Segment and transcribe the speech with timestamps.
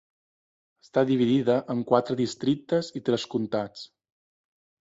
[0.85, 3.85] Està dividida en quatre districtes i tres comtats.